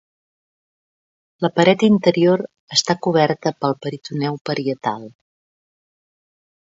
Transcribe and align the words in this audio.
La 1.45 1.51
paret 1.59 1.85
interior 1.89 2.43
està 2.77 2.97
coberta 3.09 3.53
pel 3.61 3.79
peritoneu 3.87 4.41
parietal. 4.51 5.05